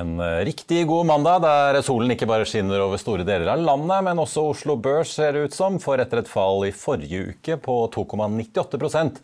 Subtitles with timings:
[0.00, 4.04] En eh, riktig god mandag der solen ikke bare skinner over store deler av landet,
[4.06, 7.58] men også Oslo Børs ser det ut som, for etter et fall i forrige uke
[7.60, 9.20] på 2,98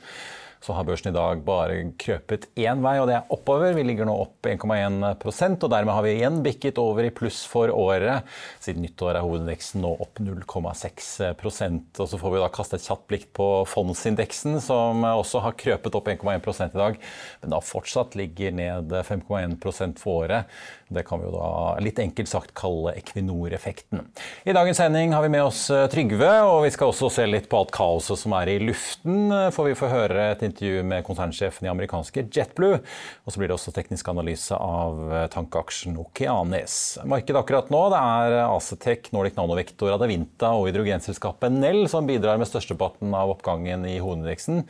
[0.67, 3.77] så har børsen i dag bare krøpet én vei, og det er oppover.
[3.77, 7.71] Vi ligger nå opp 1,1% og dermed har vi igjen bikket over i pluss for
[7.71, 8.27] året.
[8.65, 13.07] Siden nyttår er hovedindeksen nå opp 0,6% Og så får vi da kaste et kjapt
[13.13, 16.99] blikk på fondsindeksen, som også har krøpet opp 1,1 i dag,
[17.45, 20.51] men da fortsatt ligger ned 5,1 for året.
[20.91, 24.03] Det kan vi jo da litt enkelt sagt kalle Equinor-effekten.
[24.47, 27.59] I dagens sending har vi med oss Trygve, og vi skal også se litt på
[27.59, 29.31] alt kaoset som er i luften.
[29.55, 32.81] For vi får høre et intervju med konsernsjefen i amerikanske JetBlue.
[33.25, 35.01] Og så blir det også teknisk analyse av
[35.35, 36.99] tankeaksjen Okeanis.
[37.09, 42.51] Markedet akkurat nå det er Acetec, Nordic Nanovektor, Adavinta og hydrogenselskapet Nell som bidrar med
[42.51, 44.65] størsteparten av oppgangen i hovedindeksen.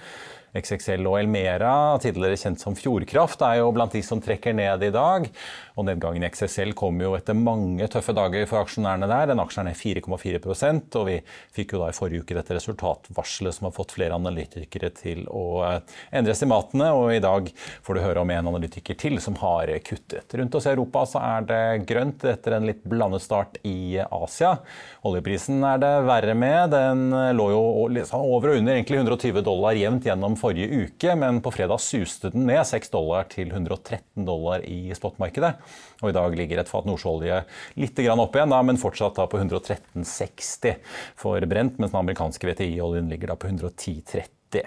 [0.60, 4.92] XXL og Elmera, tidligere kjent som Fjordkraft, er jo blant de som trekker ned i
[4.94, 5.28] dag.
[5.76, 9.28] Og nedgangen i XXL kom jo etter mange tøffe dager for aksjonærene der.
[9.30, 11.16] Den aksjen er ned 4,4% og vi
[11.56, 15.44] fikk jo da i forrige uke dette resultatvarselet som har fått flere analytikere til å
[15.66, 17.50] eh, endre estimatene, og i dag
[17.84, 20.32] får du høre om en analytiker til som har kuttet.
[20.40, 24.56] Rundt oss i Europa så er det grønt etter en litt blandet start i Asia.
[25.06, 26.72] Oljeprisen er det verre med.
[26.72, 31.52] Den lå jo over og under egentlig 120 dollar jevnt gjennom forrige uke, men på
[31.54, 35.56] fredag suste den ned 6 dollar til 113 dollar i spotmarkedet.
[36.02, 37.42] Og I dag ligger et fat nordsjøolje
[37.80, 40.78] litt opp igjen, da, men fortsatt da på 113,60
[41.18, 44.35] for brent, mens den amerikanske VTI-oljen ligger da på 110,30.
[44.54, 44.62] Det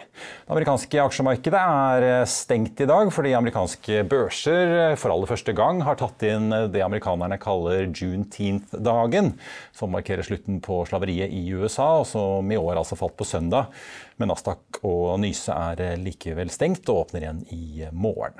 [0.51, 5.79] amerikanske aksjemarkedet er eh, stengt i dag fordi amerikanske børser eh, for aller første gang
[5.87, 9.31] har tatt inn det amerikanerne kaller Juneteenth-dagen,
[9.71, 13.71] som markerer slutten på slaveriet i USA, og som i år altså falt på søndag.
[14.19, 18.35] Men Nasdaq og Nyse er eh, likevel stengt og åpner igjen i morgen.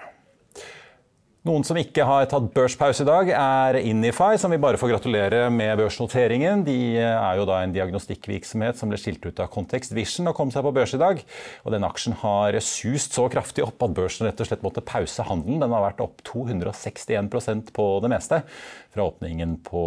[1.48, 5.46] Noen som ikke har tatt børspause i dag, er Inify, som vi bare får gratulere
[5.56, 6.66] med børsnoteringen.
[6.68, 10.52] De er jo da en diagnostikkvirksomhet som ble skilt ut av Context Vision og kom
[10.52, 11.24] seg på børs i dag.
[11.64, 15.24] Og den aksjen har sust så kraftig opp at børsen rett og slett måtte pause
[15.30, 15.64] handelen.
[15.64, 18.44] Den har vært opp 261% på det meste.
[18.92, 19.86] Fra åpningen på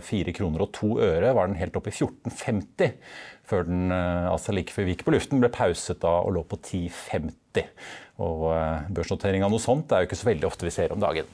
[0.00, 2.96] 4 kroner og 2 øre var den helt opp i 14,50
[3.46, 6.42] før den eh, altså like før vi gikk på luften, ble pauset da og lå
[6.48, 7.64] på 10,50.
[8.26, 11.02] Og eh, børsnotering av noe sånt er jo ikke så veldig ofte vi ser om
[11.02, 11.30] dagen.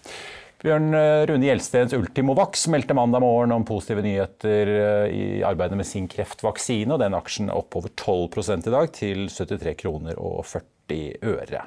[0.62, 4.72] Bjørn eh, Rune Gjelstens Ultimovax meldte mandag morgen om positive nyheter
[5.10, 9.28] i arbeidet med sin kreftvaksine, og den aksjen er opp over 12 i dag, til
[9.32, 11.66] 73 kroner og 40 øre.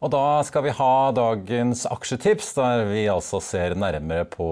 [0.00, 4.46] Og da skal vi ha dagens aksjetips, der vi altså ser nærmere på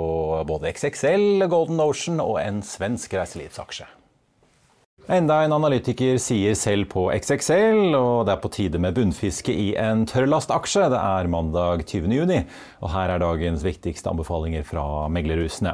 [0.44, 3.88] både XXL, Golden Ocean og en svensk reiselivsaksje.
[5.08, 9.70] Enda en analytiker sier selv på XXL, og det er på tide med bunnfiske i
[9.80, 10.82] en tørrlastaksje.
[10.92, 12.12] Det er mandag 20.
[12.12, 12.42] juni,
[12.84, 15.72] og her er dagens viktigste anbefalinger fra meglerhusene.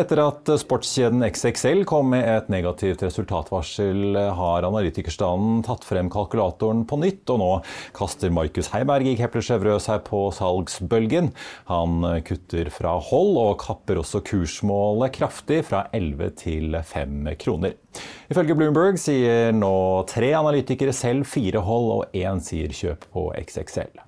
[0.00, 7.02] Etter at sportskjeden XXL kom med et negativt resultatvarsel, har analytikerstanden tatt frem kalkulatoren på
[7.04, 7.50] nytt, og nå
[8.00, 11.34] kaster Markus Heiberg i Kepler Chevreux seg på salgsbølgen.
[11.68, 17.76] Han kutter fra hold, og kapper også kursmålet kraftig, fra 11 til 5 kroner.
[18.30, 19.72] Ifølge Bloomberg sier nå
[20.10, 23.98] tre analytikere selv fire hold, og én sier kjøp på XXL.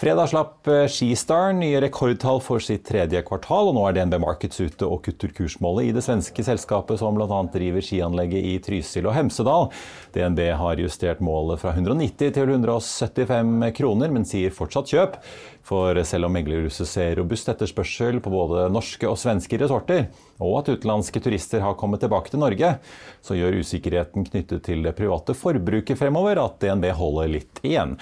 [0.00, 4.56] Fredag slapp eh, Skistar nye rekordtall for sitt tredje kvartal, og nå er DNB Markets
[4.62, 7.40] ute og kutter kursmålet i det svenske selskapet som bl.a.
[7.52, 9.68] driver skianlegget i Trysil og Hemsedal.
[10.16, 15.20] DNB har justert målet fra 190 til 175 kroner, men sier fortsatt kjøp.
[15.68, 20.08] For selv om meglerhuset ser robust etterspørsel på både norske og svenske resorter,
[20.40, 22.78] og at utenlandske turister har kommet tilbake til Norge,
[23.20, 27.98] så gjør usikkerheten knyttet til det private forbruket fremover at DNB holder litt igjen.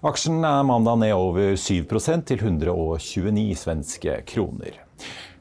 [0.00, 4.78] Aksjen er mandag ned over 7% til 129 svenske kroner.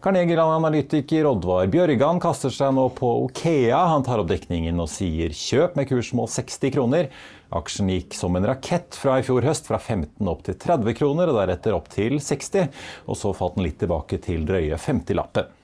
[0.03, 3.77] Carnegie-analytiker Oddvar Bjørgan kaster seg nå på Okea.
[3.93, 7.07] Han tar opp dekningen og sier kjøp med kursmål 60 kroner.
[7.55, 11.31] Aksjen gikk som en rakett fra i fjor høst, fra 15 opp til 30 kroner,
[11.31, 12.67] og deretter opp til 60.
[13.07, 15.55] Og så falt den litt tilbake til drøye 50-lappen.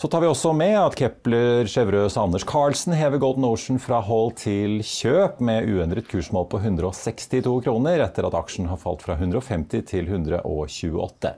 [0.00, 4.30] Så tar vi også med at Kepler Chevreuse Anders Carlsen hever Golden Ocean fra hold
[4.40, 9.84] til kjøp med uendret kursmål på 162 kroner, etter at aksjen har falt fra 150
[9.90, 11.34] til 128.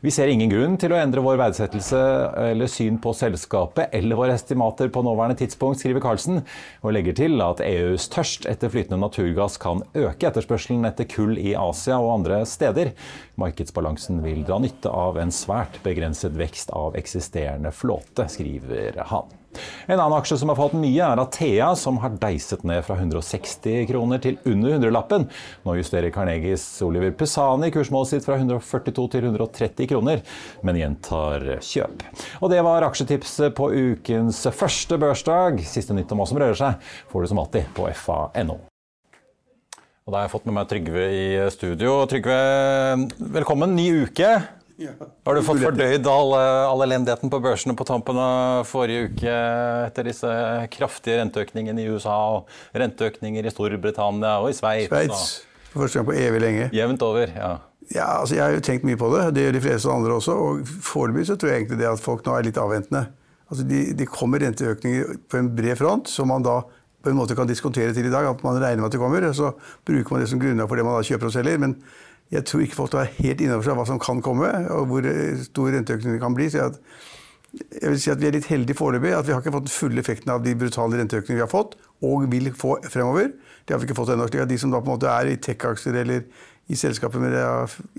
[0.00, 2.00] Vi ser ingen grunn til å endre vår verdsettelse
[2.52, 6.44] eller syn på selskapet eller våre estimater på nåværende tidspunkt, skriver Carlsen,
[6.86, 11.56] og legger til at EUs tørst etter flytende naturgass kan øke etterspørselen etter kull i
[11.58, 12.92] Asia og andre steder.
[13.42, 19.37] Markedsbalansen vil dra nytte av en svært begrenset vekst av eksisterende flåte, skriver han.
[19.88, 23.86] En annen aksje som har falt mye, er Athea, som har deiset ned fra 160
[23.88, 25.26] kroner til under 100-lappen.
[25.64, 30.24] Nå justerer Carnegies Oliver Pesani kursmålet sitt fra 142 til 130 kroner,
[30.60, 32.04] men gjentar kjøp.
[32.42, 35.62] Og det var aksjetipset på ukens første børsdag.
[35.64, 38.60] Siste nytt om hva som rører seg, får du som alltid på fa.no.
[40.08, 41.98] Og da har jeg fått med meg Trygve i studio.
[42.08, 42.38] Trygve,
[43.36, 43.76] velkommen.
[43.76, 44.30] Ny uke.
[44.78, 44.92] Ja.
[45.26, 49.32] Har du fått fordøyd all, all, elendigheten på børsene på tampen av forrige uke
[49.88, 50.30] etter disse
[50.70, 54.92] kraftige renteøkningene i USA og renteøkninger i Storbritannia og i Sveits?
[54.92, 55.24] Sveits.
[55.72, 56.70] For første gang på evig lenge.
[56.78, 57.56] Jevnt over, ja.
[57.88, 59.26] Ja, altså Jeg har jo tenkt mye på det.
[59.34, 60.38] Det gjør de fleste andre også.
[60.38, 63.06] Og foreløpig så tror jeg egentlig det at folk nå er litt avventende.
[63.48, 66.60] Altså de, de kommer renteøkninger på en bred front, som man da
[67.02, 68.28] på en måte kan diskontere til i dag.
[68.28, 69.26] At man regner med at det kommer.
[69.34, 69.54] Så
[69.88, 71.58] bruker man det som grunnlag for det man da kjøper og selger.
[71.64, 71.80] men
[72.32, 75.06] jeg tror ikke folk tar helt innover seg hva som kan komme, og hvor
[75.46, 76.50] stor renteøkning det kan bli.
[76.52, 76.80] Så jeg,
[77.80, 79.14] jeg vil si at Vi er litt heldige foreløpig.
[79.16, 81.78] at Vi har ikke fått den fulle effekten av de brutale renteøkningene vi har fått,
[82.04, 83.32] og vil få fremover.
[83.64, 84.28] Det har vi ikke fått ennå.
[84.28, 86.28] De som da på en måte er i tech-aksjer eller
[86.68, 87.34] i selskaper med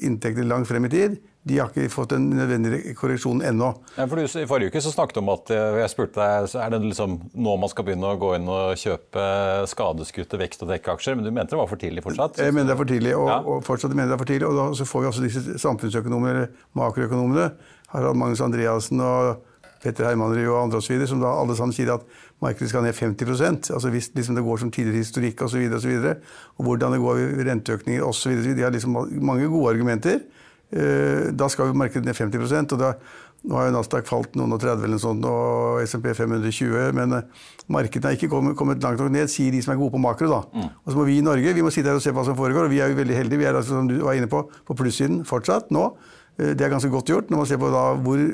[0.05, 1.17] inntekter langt frem i tid,
[1.50, 3.72] de har ikke fått den nødvendige korreksjonen ennå.
[3.96, 6.54] Ja, for du, I forrige uke så snakket du om at eh, jeg spurte deg,
[6.62, 9.25] er det liksom nå man skal begynne å gå inn og kjøpe
[9.72, 12.40] skadeskutte vekst- og dekkeaksjer, men du mente det var for tidlig fortsatt?
[12.44, 13.42] Jeg mener det er for tidlig, og, ja.
[13.42, 14.50] og fortsatt mener det er for tidlig.
[14.51, 16.48] Og da, så får vi også disse samfunnsøkonomene,
[16.78, 17.51] makroøkonomene,
[17.90, 19.46] Harald Magnus Andreassen og
[19.80, 22.04] Petter Hermanrud og andre og så videre, som da alle sammen sier at
[22.44, 25.92] markedet skal ned 50% altså hvis liksom det går som tidligere historikk osv., og, så
[25.92, 26.16] videre,
[26.57, 28.36] og hvordan det går ved renteøkninger osv.
[28.44, 30.19] De har liksom mange gode argumenter.
[30.69, 32.94] Eh, da skal jo markedet ned 50% og da,
[33.48, 37.16] Nå har jo Nasdaq falt noen og 30 eller noe sånt, og SMP 520, men
[37.16, 40.01] eh, markedet har ikke kommet, kommet, langt nok ned, sier de som er gode på
[40.04, 40.27] makro.
[40.27, 40.42] da.
[40.51, 40.66] Mm.
[40.83, 42.68] Og så må vi i Norge vi må sitte her og se hva som foregår,
[42.68, 43.39] og vi er jo veldig heldige.
[43.39, 45.86] Vi er altså, som du var inne på, på plussiden fortsatt nå.
[46.36, 48.25] Eh, det er ganske godt gjort når man ser på da hvor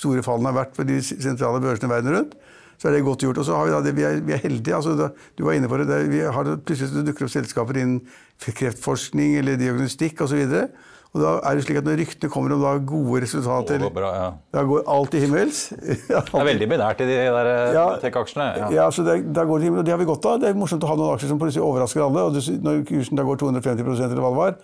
[0.00, 2.34] store fallene har vært på de sentrale børsene verden rundt.
[2.74, 3.38] Så er det godt gjort.
[3.38, 4.74] Og så har vi da det, vi er, vi er heldige.
[4.74, 5.86] altså da, Du var inne på det.
[5.86, 8.02] det vi har det, plutselig dukker opp selskaper innen
[8.42, 10.42] kreftforskning eller diagnostikk osv.
[10.42, 10.66] Og, så
[11.14, 14.08] og da er det slik at Når ryktene kommer om da gode resultater, oh, bra,
[14.18, 14.30] ja.
[14.56, 15.60] da går alt til himmels.
[16.08, 18.46] det er veldig binært i de der eh, ja, tech-aksjene.
[18.58, 18.70] Ja.
[18.80, 20.40] ja, så det, da går det, og det har vi godt av.
[20.42, 22.24] Det er morsomt å ha noen aksjer som plutselig overrasker alle.
[22.26, 24.58] og Når kursen da går 250 eller hva det var.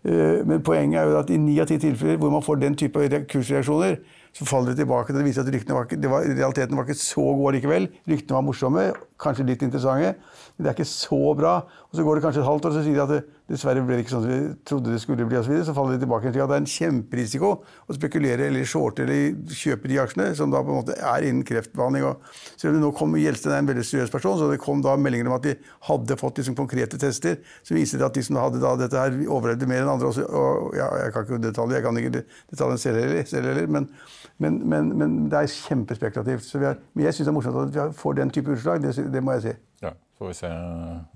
[0.00, 2.80] Eh, men poenget er jo at i ni av ti tilfeller hvor man får den
[2.80, 4.00] type kursreaksjoner,
[4.36, 5.14] så faller det tilbake.
[5.14, 7.88] Det viser at ryktene var, det var, realiteten var ikke så gode likevel.
[8.08, 8.84] Ryktene var morsomme,
[9.20, 10.14] kanskje litt interessante,
[10.56, 11.56] men det er ikke så bra.
[11.90, 13.20] Og Så går det kanskje et halvt år, og så sier de at det,
[13.50, 15.36] dessverre ble det ikke sånn som vi trodde det skulle bli.
[15.40, 16.30] Og så, videre, så faller de tilbake.
[16.30, 17.50] til at Det er en kjemperisiko
[17.90, 21.42] å spekulere eller shorte eller kjøpe de aksjene som da på en måte er innen
[21.46, 22.06] kreftbehandling.
[22.06, 22.22] Og
[22.54, 24.94] selv om det nå kom Gjelsten er en veldig seriøs person, så det kom da
[24.96, 25.56] meldinger om at de
[25.90, 29.68] hadde fått liksom konkrete tester som viser at de som hadde da dette her, overlevde
[29.68, 30.14] mer enn andre.
[30.14, 32.84] Også, og ja, Jeg kan ikke detaljer, jeg kan ikke detaljene
[33.26, 33.90] selv heller, men
[34.38, 36.44] men, men, men, det er kjempespekulativt.
[36.44, 38.82] Så er, men jeg syns det er morsomt at vi får den type utslag.
[38.82, 39.54] Det, det må jeg si.
[39.84, 40.50] Ja, får vi se.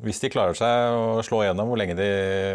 [0.07, 2.09] Hvis de klarer seg å slå igjennom, hvor lenge de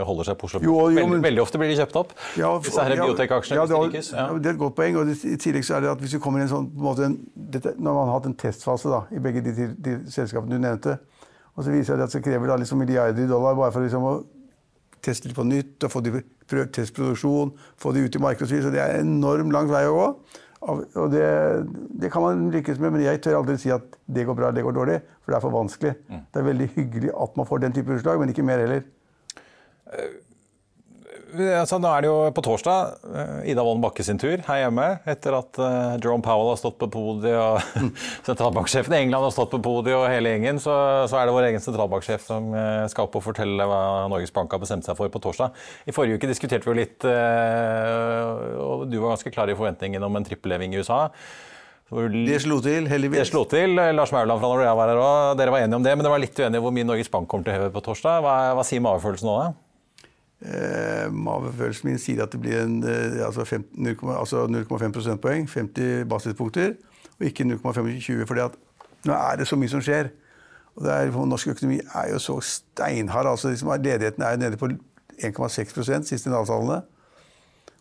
[0.08, 2.16] holder seg på Oslo veldig, veldig, ofte blir de kjøpt opp.
[2.40, 3.60] Ja, Disse her ja, biotek-aksjene.
[3.60, 4.26] Ja, det, ja.
[4.34, 4.98] det, er et godt poeng.
[5.02, 6.90] og I tillegg så er det at hvis du kommer i en sånn på en
[6.90, 7.14] måte,
[7.58, 10.66] dette, Når man har hatt en testfase da, i begge de, de, de selskapene du
[10.66, 10.98] nevnte,
[11.56, 14.06] og så viser det at det krever da liksom milliarder i dollar bare for liksom
[14.08, 14.20] å
[15.06, 18.60] teste litt på nytt og få de prøvd testproduksjon, få de ut i markedet osv.
[18.60, 20.08] Så, så det er en enormt lang vei å gå.
[20.60, 21.26] Og det,
[22.02, 24.60] det, kan man lykkes med, men jeg tør aldri si at det går bra eller
[24.60, 24.98] det går dårlig.
[25.24, 25.94] For det er for vanskelig.
[26.10, 26.24] Mm.
[26.26, 28.84] Det er veldig hyggelig at man får den type utslag, men ikke mer heller.
[29.94, 30.18] Eh,
[31.60, 34.86] altså, nå er det jo på torsdag uh, Ida Wolden Bakke sin tur her hjemme.
[35.10, 37.92] Etter at uh, Jerome Powell har stått på podiet og
[38.28, 40.76] sentralbanksjefen i England har stått på podiet og hele gjengen, så,
[41.12, 43.82] så er det vår egen sentralbanksjef som uh, skal opp og fortelle hva
[44.12, 45.54] Norges Bank har bestemt seg for på torsdag.
[45.90, 50.18] I forrige uke diskuterte vi jo litt, og du var ganske klar i forventningen om
[50.20, 51.08] en trippelleving i USA.
[51.90, 53.24] Det slo til, heldigvis.
[53.24, 53.74] Det slo til.
[53.98, 55.40] Lars Mauland fra Nordea var her òg.
[55.40, 57.32] Dere var enige om det, men det var litt uenige om hvor mye Norges Bank
[57.32, 58.22] kommer til å heve på torsdag.
[58.26, 59.69] Hva, hva sier magefølelsen nå, da?
[60.40, 64.46] Eh, Magefølelsen min sier at det blir eh, altså 0,5 altså
[64.94, 66.74] prosentpoeng, 50 basispunkter,
[67.20, 68.26] og ikke 0,25.
[68.26, 68.52] For
[69.06, 70.14] nå er det så mye som skjer.
[70.76, 73.28] Og er, norsk økonomi er jo så steinhard.
[73.28, 74.70] altså liksom, Ledigheten er nede på
[75.20, 76.82] 1,6 siste Nav-tallene.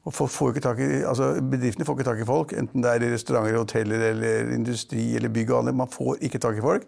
[0.04, 3.58] Og får i, altså Bedriftene får ikke tak i folk, enten det er i restauranter,
[3.58, 5.76] hoteller, eller industri eller bygg og anlegg.
[5.76, 6.86] Man får ikke tak i folk.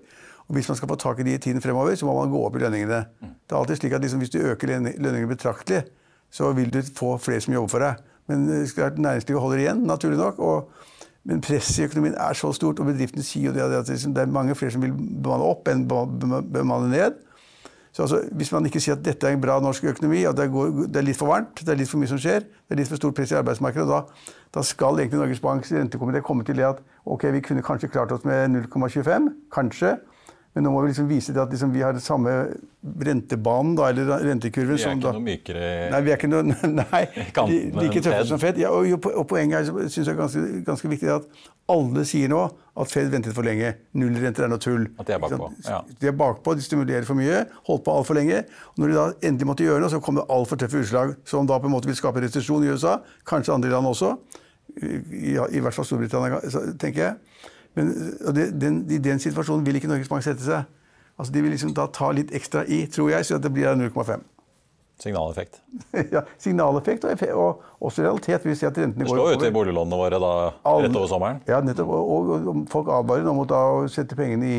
[0.50, 2.38] Og Hvis man skal få tak i de i tiden fremover, så må man gå
[2.42, 3.04] opp i lønningene.
[3.22, 5.84] Det er alltid slik at liksom, Hvis du øker lønningene betraktelig,
[6.30, 7.94] så vil du få flere som jobber for deg.
[8.26, 10.38] Men eh, næringslivet holder igjen, naturlig nok.
[10.38, 10.70] Og,
[11.24, 14.22] men presset i økonomien er så stort, og bedriftene sier jo det at liksom, det
[14.22, 17.22] er mange flere som vil bemanne opp enn bemanne ned.
[17.92, 20.50] Så altså, Hvis man ikke sier at dette er en bra norsk økonomi, at det,
[20.50, 22.82] går, det, er litt for varmt, det er litt for mye som skjer, det er
[22.82, 26.58] litt for stort press i arbeidsmarkedet, da, da skal egentlig Norges Banks rentekomité komme til
[26.58, 29.96] det at ok, vi kunne kanskje klart oss med 0,25, kanskje,
[30.50, 32.32] men nå må vi liksom vise at liksom vi har den samme
[33.06, 34.74] rentebanen, da, eller rentekurven.
[34.74, 37.02] Vi er ikke da, noe mykere Nei, vi er ikke noe, nei,
[37.76, 38.58] like tøffe som Fed.
[38.58, 41.30] Ja, og, og, poenget er synes jeg er ganske, ganske viktig at
[41.70, 43.76] alle sier nå at Fed ventet for lenge.
[43.94, 44.88] Nullrenter er noe tull.
[44.98, 45.52] At de er bakpå.
[45.68, 45.80] Ja.
[46.02, 48.42] De er bakpå, de stimulerer for mye, holdt på altfor lenge.
[48.74, 51.46] Og når de da endelig måtte gjøre noe, så kom det altfor tøffe utslag som
[51.46, 52.98] da på en måte vil skape resesjon i USA.
[53.28, 54.16] Kanskje andre land også.
[54.80, 56.42] I, i hvert fall Storbritannia,
[56.80, 57.29] tenker jeg.
[57.78, 57.94] Men
[58.34, 60.68] det, den, I den situasjonen vil ikke Norges Bank sette seg.
[61.20, 64.22] Altså De vil liksom da ta litt ekstra i, tror jeg, så det blir 0,5.
[65.00, 65.60] Signaleffekt.
[66.14, 68.44] ja, signaleffekt og, og, også realitet.
[68.44, 69.30] Vi ser at rentene går oppover.
[69.30, 70.32] Det slår ut i boliglånene våre da,
[70.82, 71.40] rett over sommeren?
[71.48, 71.92] Ja, nettopp.
[71.94, 74.58] Og, og, folk advarer nå mot å sette pengene i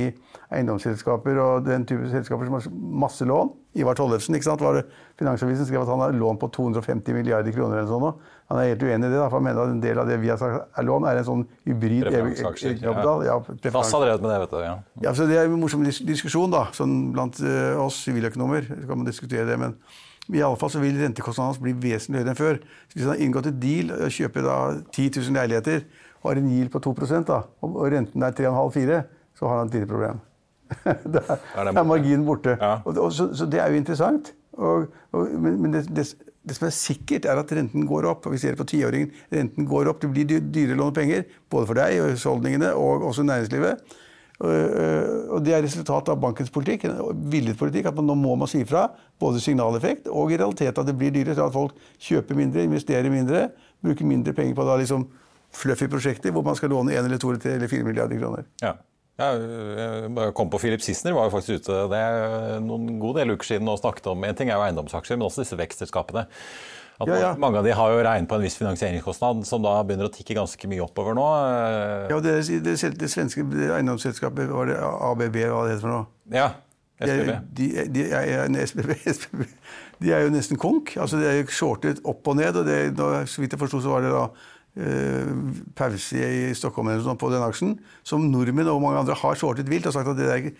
[0.51, 2.65] eiendomsselskaper og den type selskaper som har
[3.05, 3.53] masse lån.
[3.79, 4.83] Ivar Tollefsen ikke sant, var det,
[5.19, 7.79] Finansavisen skrev at han har lån på 250 milliarder kroner.
[7.79, 8.19] eller sånn.
[8.51, 10.17] Han er helt uenig i det, da, for han mener at en del av det
[10.19, 12.77] vi har sagt er lån, er en sånn hybrid Preferanseaksjer.
[12.83, 13.15] Ja.
[13.29, 13.37] Ja,
[13.71, 14.59] Vass har drevet med det, vet du.
[14.65, 14.75] Ja.
[15.07, 18.67] ja, så Det er en morsom diskusjon da, sånn blant uh, oss siviløkonomer.
[18.67, 19.77] Så kan man diskutere det, men
[20.31, 22.59] i alle fall så vil rentekostnadene hans bli vesentlig høyere enn før.
[22.89, 24.57] Så hvis han har inngått et deal og kjøper da
[24.91, 25.85] 10 000 leiligheter
[26.21, 28.99] og har en yield på 2 da, og renten er 3,5-4,
[29.39, 30.19] så har han et lite problem.
[31.13, 32.57] da er marginen borte.
[32.59, 32.77] Ja.
[32.85, 34.33] Og, og, så, så, det er jo interessant.
[34.57, 38.25] Og, men, men det, det, det, som er sikkert, er at renten går opp.
[38.25, 39.11] og Vi ser det på tiåringen.
[39.33, 40.01] Renten går opp.
[40.03, 41.25] Det blir dyrere å låne penger.
[41.51, 43.97] Både for deg og husholdningene og også næringslivet.
[44.41, 46.87] Og Det er resultat av bankens politikk,
[47.29, 48.87] villet politikk, at man nå må man si fra.
[49.21, 51.37] Både signaleffekt og i realiteten at det blir dyrere.
[51.37, 53.49] Så at folk kjøper mindre, investerer mindre,
[53.83, 55.05] bruker mindre penger på da liksom
[55.51, 58.47] fluffy prosjekter hvor man skal låne 1 eller 2 eller 3 eller 4 milliarder kroner.
[58.63, 58.77] Ja.
[59.21, 63.35] Ja, jeg kom på Philip Sissener var jo faktisk ute det er noen god del
[63.35, 66.25] uker siden og snakket om En ting er jo eiendomsaksjer, men også disse vekstselskapene.
[67.01, 67.29] At ja, ja.
[67.41, 70.35] Mange av de har jo regnet på en viss finansieringskostnad som da begynner å tikke
[70.37, 71.27] ganske mye oppover nå.
[72.11, 72.35] Ja, Det,
[72.65, 76.05] det, det svenske eiendomsselskapet, var det ABB, hva det heter for noe?
[76.33, 76.51] Ja,
[77.01, 77.31] SBB.
[77.57, 79.47] De, de, de, er,
[80.01, 80.93] de er jo nesten konk.
[81.01, 82.57] altså de er jo shortet opp og ned.
[82.61, 82.81] og det,
[83.29, 84.27] Så vidt jeg forsto, så var det da
[85.75, 87.73] pause i Stockholm eller sånt på den aksjen.
[88.07, 90.51] Som nordmenn og mange andre har shortet vilt og sagt at det der,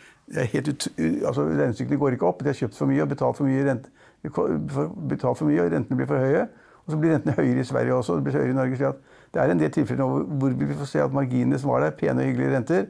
[0.41, 0.87] er helt ut,
[1.27, 2.43] altså regnestykkene går ikke opp.
[2.43, 3.87] De har kjøpt for mye og betalt for mye rent,
[4.23, 6.47] betalt for mye, og rentene blir for høye.
[6.81, 8.17] Og så blir rentene høyere i Sverige også.
[8.19, 8.79] Det blir høyere i Norge.
[8.79, 8.93] Så
[9.31, 12.23] det er en del tilfeller hvor vi får se at marginene som var der, pene
[12.23, 12.89] og hyggelige renter,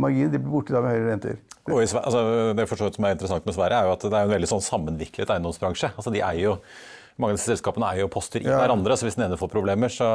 [0.00, 1.40] marginen blir borte da med høyere renter.
[1.68, 2.20] Og i, altså,
[2.56, 5.34] det som er interessant med Sverige, er jo at det er en veldig sånn sammenviklet
[5.34, 5.90] eiendomsbransje.
[5.94, 6.54] Altså, de eier jo,
[7.18, 8.60] mange av disse selskapene eier jo poster i ja.
[8.62, 10.08] hverandre, så hvis den ene får problemer, så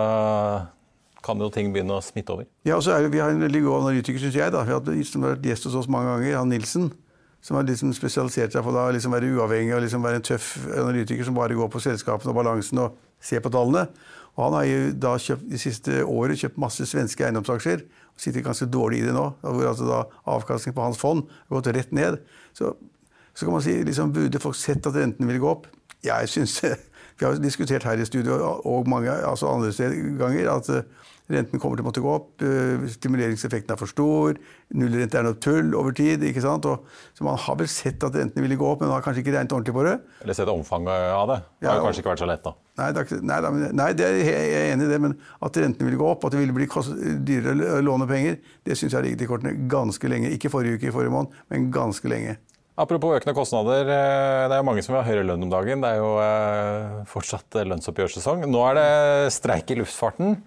[1.23, 2.47] kan jo ting begynne å smitte over.
[2.67, 4.51] Ja, og så er det, Vi har en veldig god analytiker, syns jeg.
[4.51, 6.91] da, Vi har vært gjest hos oss mange ganger, han Nilsen
[7.43, 10.53] som har liksom spesialisert seg på å liksom være uavhengig og liksom være en tøff
[10.79, 13.83] analytiker som bare går på selskapene og balansen og ser på tallene.
[14.37, 18.45] Og han har jo da kjøpt, de siste året kjøpt masse svenske eiendomsaksjer og sitter
[18.45, 19.25] ganske dårlig i det nå.
[19.43, 19.99] hvor altså da
[20.31, 22.21] Avkastningen på hans fond har gått rett ned.
[22.55, 22.71] Så,
[23.35, 25.67] så kan man si liksom, burde folk sett at renten ville gå opp?
[26.03, 26.55] Jeg synes,
[27.19, 29.71] Vi har diskutert her i studio og mange altså andre
[30.19, 30.71] ganger at
[31.31, 32.43] Renten kommer til å måtte gå opp.
[32.43, 34.35] Eh, stimuleringseffekten er for stor.
[34.75, 36.23] Nullrente er noe tull over tid.
[36.27, 36.67] ikke sant?
[36.67, 36.83] Og,
[37.15, 39.37] så man har vel sett at rentene ville gå opp, men man har kanskje ikke
[39.37, 39.95] regnet ordentlig på det.
[40.25, 41.39] Eller sett omfanget av det.
[41.63, 42.55] Det har ja, kanskje ikke vært så lett, da.
[42.81, 43.39] Nei, det, nei,
[43.79, 45.15] nei, det er jeg er enig i det, men
[45.47, 46.67] at rentene ville gå opp, at det ville bli
[47.23, 50.33] dyrere å låne penger, det syns jeg har ligget i kortene ganske lenge.
[50.35, 52.35] Ikke forrige uke, i forrige måned, men ganske lenge.
[52.75, 53.85] Apropos økende kostnader.
[53.85, 55.81] eh, Det er jo mange som vil ha høyere lønn om dagen.
[55.83, 58.47] Det er jo eh, fortsatt lønnsoppgjørssesong.
[58.49, 60.39] Nå er det streik i luftfarten.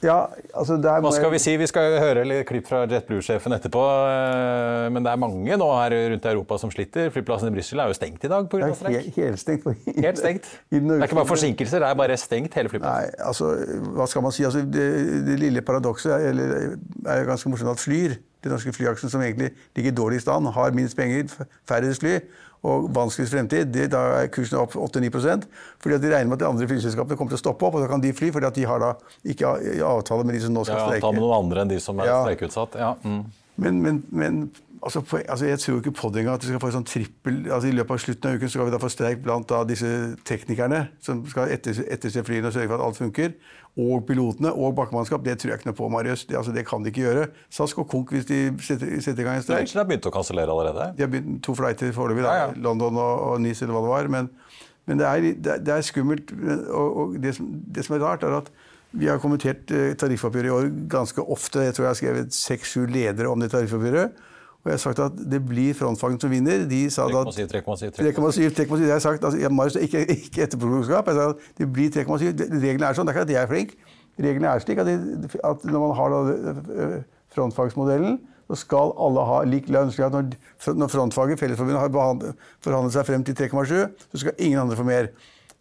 [0.00, 1.58] Ja, altså der Hva skal vi si?
[1.60, 3.82] Vi skal høre litt klipp fra JetBlue-sjefen etterpå.
[4.08, 7.10] eh, Men det er mange nå her rundt i Europa som sliter.
[7.12, 8.70] Flyplassen i Brussel er jo stengt i dag pga.
[8.80, 9.10] Streik.
[9.20, 9.68] Helt stengt.
[10.00, 10.48] Helt stengt.
[10.72, 13.12] Det er ikke bare forsinkelser, det er bare stengt hele flyplassen.
[13.12, 13.52] Nei, altså,
[14.00, 14.48] hva skal man si?
[14.48, 14.88] Altså, det,
[15.28, 19.92] det lille paradokset er, er ganske morsomt at Flyr, den norske flyaksen, som egentlig ligger
[19.96, 22.14] dårlig i stand, har minst penger, færre færrest fly
[22.62, 25.46] og vanskeligst fremtid, det, da er kursen opp 8-9%
[25.80, 27.84] fordi at de regner med at de andre flyselskapene kommer til å stoppe opp, og
[27.84, 28.90] da kan de fly, fordi at de har da
[29.24, 29.54] ikke
[29.86, 31.00] avtale med de som nå skal streike.
[31.00, 32.18] Ja, ta med noen andre enn de som er Ja.
[32.26, 32.76] streikeutsatt.
[32.76, 32.90] Ja.
[33.04, 33.22] Mm.
[33.60, 34.42] Men, men, men
[34.82, 36.88] altså, på, altså, jeg tror ikke på det engang at vi skal få en sånn
[36.88, 39.62] trippel altså, I løpet av slutten av uken skal vi da få streik blant da,
[39.68, 39.90] disse
[40.28, 43.34] teknikerne som skal etterse, etterse flyene og sørge for at alt funker.
[43.80, 45.22] Og pilotene og bakkemannskap.
[45.24, 46.24] Det tror jeg ikke noe på, Marius.
[46.26, 47.28] Det, altså, det kan de ikke gjøre.
[47.54, 49.70] SAS går konk hvis de setter, setter i gang en streik.
[49.70, 50.88] de har begynt å kansellere allerede.
[50.98, 52.24] De har begynt to flighter foreløpig.
[52.26, 52.56] Ja, ja.
[52.58, 54.10] London og, og Nice eller hva det var.
[54.16, 54.32] Men,
[54.90, 56.34] men det, er, det, det er skummelt.
[56.34, 58.50] Og, og det, som, det som er rart, er at
[58.90, 61.62] vi har kommentert eh, tariffoppgjøret i år ganske ofte.
[61.62, 64.18] Jeg tror jeg har skrevet seks-sju ledere om det tariffoppgjøret.
[64.60, 66.66] Og jeg har sagt at det blir frontfagene som vinner.
[66.68, 68.50] De sa da 3,7, 3,7, 3,7.
[68.58, 68.74] 3,7.
[68.76, 69.24] Det har jeg sagt.
[69.24, 71.08] Altså, jeg, Marius, ikke, ikke etterpåklokskap.
[71.08, 72.42] Jeg sa at det blir 3,7.
[72.60, 73.08] Reglene er sånn.
[73.08, 73.72] Det er ikke at jeg er flink.
[74.20, 76.20] Reglene er slik at, det, at når man har da,
[76.76, 76.94] øh,
[77.32, 79.92] frontfagsmodellen, så skal alle ha lik lønn.
[79.94, 80.36] slik at Når,
[80.74, 85.08] når frontfaget, Fellesforbundet, har forhandlet seg frem til 3,7, så skal ingen andre få mer.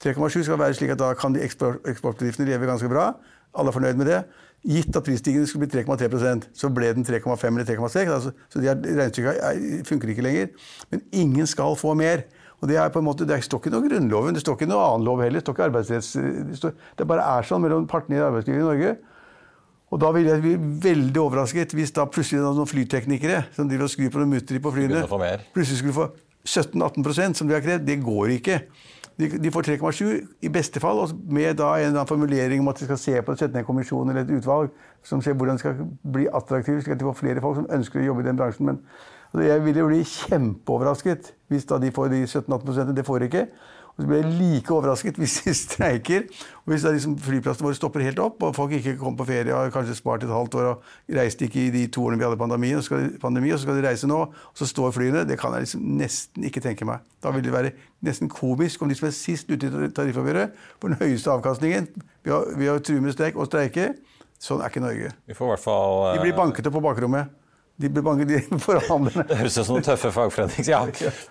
[0.04, 3.14] 3,7 skal være slik at da kan de eksport, eksportbedriftene leve ganske bra.
[3.56, 4.24] Alle er fornøyd med det.
[4.68, 8.10] Gitt at prisstigningen skulle bli 3,3% så ble den 3,5 eller 3,6.
[8.12, 10.50] Altså, så de regnestykket er- funker ikke lenger.
[10.92, 12.26] Men ingen skal få mer.
[12.60, 14.84] Og Det er på en måte, det står ikke noe Grunnloven, det står ikke noe
[14.84, 15.40] annen lov heller.
[15.40, 16.10] Det står ikke arbeidsretts...
[16.50, 18.98] Det, står, det bare er sånn mellom partene i arbeidslivet i Norge.
[19.90, 23.94] Og da ville jeg bli veldig overrasket hvis da plutselig noen flyteknikere som driver og
[23.96, 25.06] skrur på noen mutter på flyene,
[25.56, 26.10] plutselig skulle få
[26.46, 27.88] 17-18% som de har krevd.
[27.88, 28.60] Det går ikke.
[29.20, 32.86] De, får 3,7 i beste fall, med da en eller annen formulering om at de
[32.88, 34.70] skal se på sette ned en kommisjon eller et utvalg
[35.04, 35.82] som ser hvordan de skal
[36.14, 38.70] bli attraktivt, slik at de får flere folk som ønsker å jobbe i den bransjen.
[38.70, 38.80] Men
[39.34, 43.44] altså, jeg ville bli kjempeoverrasket hvis da de får de 17-18% Det får de ikke.
[44.00, 46.28] Og så blir jeg like overrasket hvis de streiker.
[46.64, 49.66] Og hvis liksom flyplassene våre stopper helt opp, og folk ikke kommer på ferie og
[49.66, 50.86] har kanskje spart et halvt år og
[51.18, 53.60] reiste ikke i de to årene vi hadde pandemi, og så skal de, pandemi, og
[53.60, 56.64] så skal de reise nå, og så står flyene Det kan jeg liksom nesten ikke
[56.64, 57.04] tenke meg.
[57.20, 57.74] Da vil det være
[58.08, 61.92] nesten komisk om de som er sist ute i tariffoppgjøret, får den høyeste avkastningen
[62.24, 63.92] ved å, true med streik og streike.
[64.40, 65.12] Sånn er ikke Norge.
[65.28, 67.36] Vi får i hvert fall De blir banket opp på bakrommet.
[67.80, 69.24] De mange, de forhandlerne.
[69.30, 70.68] Det høres ut som noen tøffe fagforenings...
[70.68, 70.82] Ja,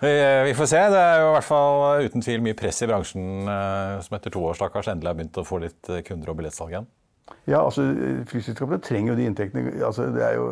[0.01, 0.13] vi,
[0.49, 0.79] vi får se.
[0.89, 4.33] Det er jo i hvert fall uten tvil mye press i bransjen eh, som etter
[4.33, 6.89] to år stakkars endelig har begynt å få litt eh, kunder og billettsalg igjen.
[7.49, 7.83] Ja, altså
[8.29, 9.71] Flyselskapene trenger jo de inntektene.
[9.85, 10.47] Altså, det, er jo,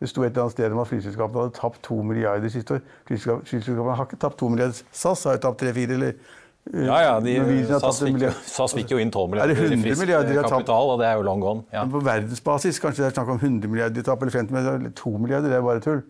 [0.00, 2.86] det sto et eller annet sted om at flyselskapene hadde tapt to milliarder siste år.
[3.08, 4.80] Flyselskap- Flyselskapene har ikke tapt to milliarder.
[4.96, 6.32] SAS har jo tapt tre-fire, eller eh,
[6.70, 7.32] Ja, ja, de,
[7.66, 10.42] SAS, fikk, SAS fikk jo inn 12 Er det milliarder i 100 frisk milliarder de
[10.46, 11.64] kapital, og det er jo long gone.
[11.74, 11.82] Ja.
[11.90, 14.94] På verdensbasis kanskje det er snakk om 100 milliarder de taper, eller 50 milliarder, eller
[15.00, 15.50] 2 milliarder.
[15.50, 16.04] Det er bare tull.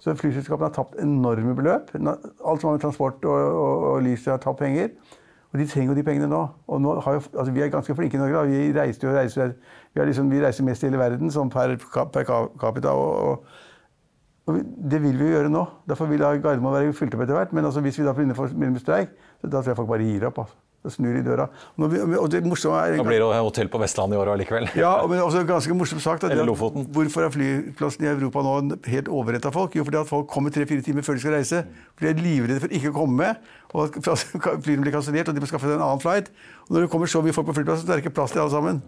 [0.00, 1.92] Så flyselskapene har tapt enorme beløp.
[1.92, 4.94] Alt som har med transport og, og, og lys har tapt penger.
[5.52, 6.40] Og de trenger jo de pengene nå.
[6.72, 8.36] Og nå har jo, altså vi er ganske flinke i Norge.
[8.36, 8.48] da.
[8.48, 9.56] Vi reiser jo og reiser.
[9.92, 11.76] Vi, liksom, vi reiser mest i hele verden sånn per,
[12.14, 12.96] per capita.
[12.96, 13.66] og, og
[14.48, 14.56] og
[14.90, 15.62] det vil vi jo gjøre nå.
[15.90, 17.50] Derfor vil Gardermoen være fylt opp etter hvert.
[17.52, 19.10] Men altså, hvis vi da begynner med streik,
[19.42, 20.38] da tror jeg folk bare gir opp.
[20.44, 20.56] altså.
[20.78, 21.48] Da snur de døra.
[21.82, 24.68] Og, det morsomme er Da blir det hotell på Vestlandet i år allikevel.
[24.78, 26.22] ja, men også ganske morsomt sagt.
[26.24, 26.86] at- Lofoten.
[26.94, 29.74] Hvorfor er flyplassen i Europa nå helt overrett av folk?
[29.74, 31.64] Jo, fordi at folk kommer tre-fire timer før de skal reise.
[31.98, 33.50] For de er livredde for ikke å komme med.
[33.74, 34.06] Og at
[34.64, 36.30] flyene blir kansellert, og de må skaffe seg en annen flight.
[36.68, 38.44] Og når det kommer så mye folk på flyplassen, så er det ikke plass til
[38.46, 38.80] alle sammen.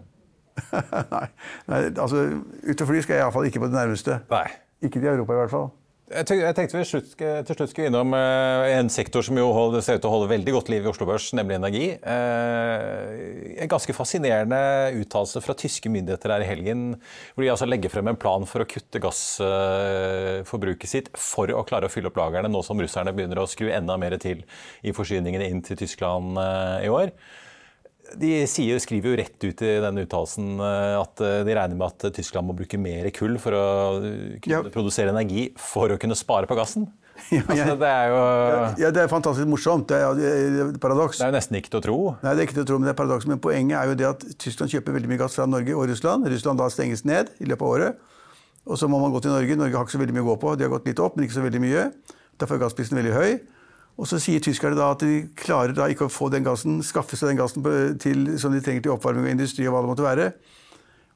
[1.11, 1.27] nei,
[1.71, 2.23] nei, altså
[2.67, 4.21] ut og fly skal jeg iallfall ikke på det nærmeste.
[4.31, 4.47] Nei.
[4.83, 5.69] Ikke til Europa, i hvert fall.
[6.11, 10.03] Jeg tenkte vi til slutt skulle innom eh, en sektor som jo holder, ser ut
[10.03, 11.85] til å holde veldig godt liv i Oslo Børs, nemlig energi.
[11.95, 14.59] Eh, en ganske fascinerende
[14.99, 16.83] uttalelse fra tyske myndigheter her i helgen,
[17.31, 21.87] hvor de altså legger frem en plan for å kutte gassforbruket sitt for å klare
[21.87, 24.43] å fylle opp lagrene, nå som russerne begynner å skru enda mer til
[24.83, 27.15] i forsyningene inn til Tyskland eh, i år.
[28.19, 31.87] De sier, skriver jo rett ut i denne uttalelsen eh, at eh, de regner med
[31.87, 33.63] at Tyskland må bruke mer kull for å
[34.03, 34.63] eh, kunne Ja.
[34.73, 36.89] produsere energi for å kunne spare på gassen.
[37.29, 38.21] Ja, Altså, det er jo
[38.81, 39.87] Ja, Det er fantastisk morsomt.
[39.91, 41.19] Det er, paradoks.
[41.19, 41.97] det er jo nesten ikke til å tro.
[42.23, 43.27] Nei, det er ikke til å tro, men det er paradoks.
[43.29, 46.25] Men poenget er jo det at Tyskland kjøper veldig mye gass fra Norge og Russland.
[46.31, 47.99] Russland da stenges ned i løpet av året.
[48.65, 49.55] Og så må man gå til Norge.
[49.59, 50.55] Norge har ikke så veldig mye å gå på.
[50.57, 51.85] De har gått litt opp, men ikke så veldig mye.
[52.41, 53.31] Derfor er gassprisen veldig høy.
[53.99, 57.19] Og så sier tyskerne da at de klarer da ikke å få den gassen, skaffe
[57.19, 57.65] seg den gassen
[58.01, 60.29] til, som de trenger til oppvarming og industri og hva det måtte være.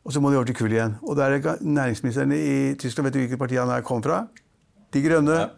[0.05, 0.99] Og så må de over til kull igjen.
[1.01, 4.25] Og da er det næringsministeren i Tyskland, vet du hvilket parti han er kom fra?
[4.95, 5.33] De grønne.
[5.35, 5.51] Ja.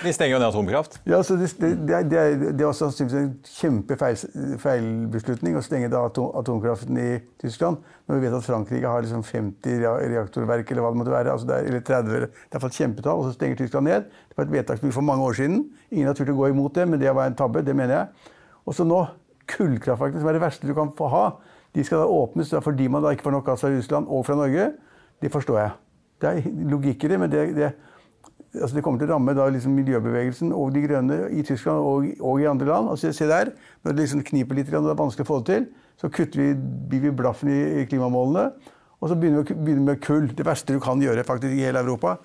[0.00, 0.94] De stenger jo ned atomkraft.
[1.10, 6.96] Ja, så det, det, det, er, det er også en kjempefeilbeslutning å stenge atom, atomkraften
[7.00, 7.82] i Tyskland.
[8.08, 11.34] Når vi vet at Frankrike har liksom 50 reaktorverk eller hva det måtte være.
[11.34, 14.08] Altså er, eller 30, det er iallfall kjempetall, og så stenger Tyskland ned.
[14.30, 15.58] Det var et vedtak for mange år siden.
[15.92, 17.60] Ingen har turt å gå imot det, men det var en tabbe.
[17.66, 18.32] Det mener jeg.
[18.64, 19.02] Og så nå,
[19.52, 21.26] kullkraftverkene, som er det verste du kan få ha,
[21.76, 24.38] de skal da åpnes fordi man da ikke får nok gass fra Russland og fra
[24.38, 24.70] Norge.
[25.20, 25.76] Det forstår jeg.
[26.24, 27.68] Det er logikk i det, men det, det
[28.54, 32.06] altså det kommer til å ramme da liksom miljøbevegelsen og de grønne i Tyskland og,
[32.20, 32.92] og i andre land.
[32.92, 35.52] Altså se der, Når det liksom kniper litt og det er vanskelig å få det
[35.52, 35.68] til,
[36.00, 36.48] så kutter vi,
[36.90, 38.72] blir vi blaffen i, i, klimamålene.
[39.00, 40.28] Og så begynner vi, begynner med kull.
[40.36, 42.16] Det verste du kan gjøre faktisk i hele Europa.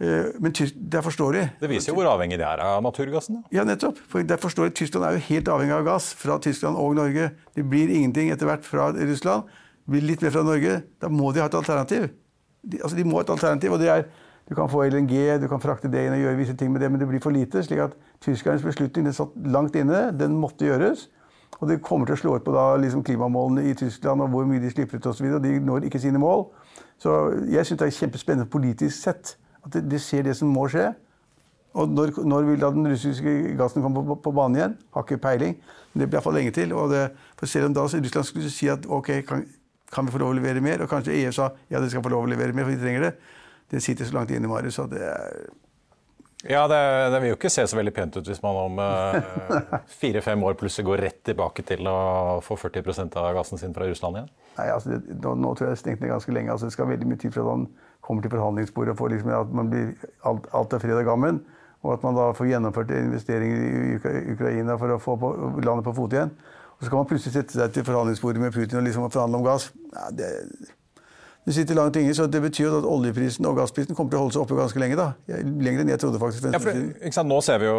[0.00, 1.44] Eh, men det er forståelig.
[1.60, 3.42] Det viser jo hvor avhengig de er av naturgassen.
[3.52, 4.00] Ja, nettopp.
[4.08, 4.74] For det er forståelig.
[4.78, 7.30] Tyskland er jo helt avhengig av gass fra Tyskland og Norge.
[7.56, 9.48] Det blir ingenting etter hvert fra Russland.
[9.84, 10.80] Det blir litt mer fra Norge.
[11.00, 12.08] Da må de ha et alternativ.
[12.62, 14.08] De, altså, de må ha et alternativ, og det er
[14.50, 16.88] du kan få LNG, du kan frakte det inn og gjøre visse ting med det,
[16.90, 17.62] men det blir for lite.
[17.62, 20.08] slik at tyskernes beslutning den satt langt inne.
[20.10, 21.06] Den måtte gjøres.
[21.60, 24.48] Og det kommer til å slå ut på da, liksom klimamålene i Tyskland og hvor
[24.48, 25.28] mye de slipper ut osv.
[25.38, 26.48] De når ikke sine mål.
[26.98, 27.14] Så
[27.46, 30.88] jeg syns det er kjempespennende politisk sett at de, ser det som må skje.
[31.78, 34.78] Og når, når, vil da den russiske gassen komme på, på, banen igjen?
[34.96, 35.60] Har ikke peiling.
[35.92, 36.74] Men det blir iallfall lenge til.
[36.74, 39.46] og det, for Selv om da Russland skulle si at ok, kan,
[39.94, 42.10] kan vi få lov å levere mer, og kanskje EU sa ja, de skal få
[42.10, 43.14] lov å levere mer, for de trenger det,
[43.70, 45.42] det sitter så langt inne, Marius, at det er
[46.48, 49.18] ja, det, det, vil jo ikke se så veldig pent ut hvis man om eh,
[50.00, 54.16] fire-fem år plutselig går rett tilbake til å få 40% av gassen sin fra Russland
[54.16, 54.30] igjen.
[54.56, 56.54] Nei, altså, det, nå, nå, tror jeg det er stengt ned ganske lenge.
[56.54, 57.66] Altså, det skal veldig mye tid for at man
[58.06, 59.92] kommer til forhandlingsbordet og får liksom, at man blir
[60.30, 61.44] alt, alt er fred og gammen.
[61.84, 65.96] Og at man da får gjennomført investeringer i Ukraina for å få på, landet på
[65.96, 66.32] fot igjen.
[66.78, 69.44] Og så kan man plutselig sette seg til forhandlingsbordet med Putin og liksom forhandle om
[69.44, 69.68] gass.
[69.92, 70.32] Nei, det
[71.48, 74.34] det sitter langt inne, så det betyr at oljeprisen og gassprisen kommer til å holde
[74.36, 74.96] seg oppe ganske lenge.
[74.98, 75.06] da.
[75.40, 76.50] Lenger enn jeg trodde faktisk.
[76.52, 77.78] Ja, for, Nå ser vi jo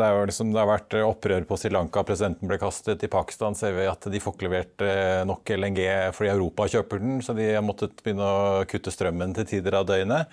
[0.00, 3.04] det, jo liksom, det har vært opprør på Sri Lanka, presidenten ble kastet.
[3.04, 5.82] I Pakistan ser vi at de får ikke levert eh, nok LNG
[6.16, 9.86] fordi Europa kjøper den, så de har måttet begynne å kutte strømmen til tider av
[9.92, 10.32] døgnet.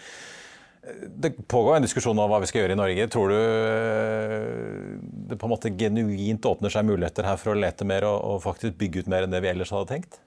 [0.84, 3.12] Det pågår en diskusjon om hva vi skal gjøre i Norge.
[3.12, 7.88] Tror du eh, det på en måte genuint åpner seg muligheter her for å lete
[7.88, 10.23] mer og, og faktisk bygge ut mer enn det vi ellers hadde tenkt?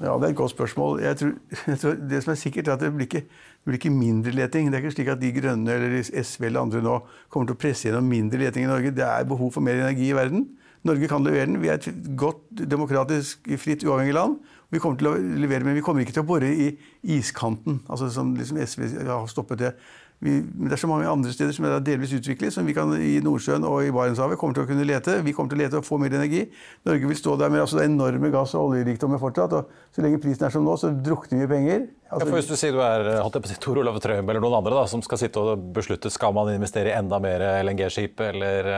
[0.00, 1.00] Ja, Det er et godt spørsmål.
[1.02, 1.32] Jeg tror,
[1.66, 4.32] jeg tror det som er sikkert, er at det blir, ikke, det blir ikke mindre
[4.32, 4.70] leting.
[4.70, 6.96] Det er ikke slik at De Grønne eller SV eller andre nå
[7.28, 8.94] kommer til å presse gjennom mindre leting i Norge.
[8.96, 10.46] Det er behov for mer energi i verden.
[10.82, 11.60] Norge kan levere den.
[11.62, 14.40] Vi er et godt, demokratisk, fritt, uavhengig land.
[14.72, 16.70] Vi kommer til å levere, Men vi kommer ikke til å bore i
[17.04, 19.74] iskanten, altså som liksom SV har stoppet det.
[20.22, 23.16] Vi, det er så mange andre steder som er delvis utviklet, som vi kan i
[23.24, 25.16] Nordsjøen og i Barentshavet kommer til å kunne lete.
[25.26, 26.44] Vi kommer til å lete og få mer energi.
[26.86, 29.56] Norge vil stå der med altså, enorme gass- og oljerikdommer fortsatt.
[29.58, 31.88] og Så lenge prisen er som nå, så drukner vi penger.
[32.12, 33.98] Altså, ja, for Hvis du sier du er holdt jeg på å si, Tor Olav
[34.04, 37.18] Trøim eller noen andre da, som skal sitte og beslutte skal man investere i enda
[37.22, 38.70] mer LNG-skip eller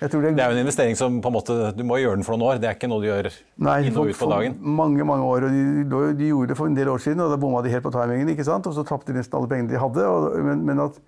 [0.00, 2.34] det, det, er jo en investering som på en måte, du må gjøre den for
[2.34, 2.60] noen år.
[2.60, 3.28] Det er ikke noe du gjør
[3.62, 4.56] nei, inn og ut på dagen.
[4.60, 7.38] Mange mange år, og de, de, gjorde det for en del år siden, og da
[7.40, 8.32] bomma de helt på timingen.
[8.34, 8.66] ikke sant?
[8.66, 10.06] Og så tapte de nesten alle pengene de hadde.
[10.06, 10.98] Og, men, men, at,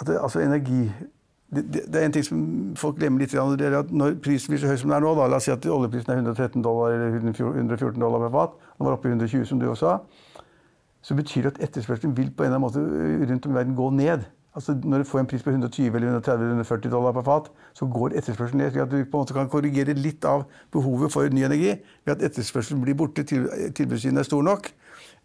[0.00, 0.88] at det, altså energi
[1.54, 2.38] det, det, er en ting som
[2.76, 3.30] folk glemmer litt.
[3.30, 5.46] det er at Når prisen blir så høy som den er nå, da, la oss
[5.46, 9.14] si at oljeprisen er 113 dollar eller 114 dollar per fat, den var oppe i
[9.14, 10.40] 120 som du også sa,
[11.06, 13.78] så betyr det at etterspørselen vil på en eller annen måte rundt om i verden
[13.78, 14.26] gå ned.
[14.56, 17.50] Altså Når du får en pris på 120 eller 130 eller 140 dollar per fat,
[17.74, 18.70] så går etterspørselen ned.
[18.70, 22.14] slik at du på en måte kan korrigere litt av behovet for ny energi ved
[22.14, 23.44] at etterspørselen blir borte, til,
[23.76, 24.70] tilbudssiden er stor nok.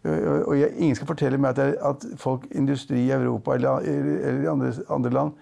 [0.04, 4.72] Og jeg, Ingen skal fortelle meg at, at folk, industri i Europa eller, eller andre,
[4.90, 5.32] andre, land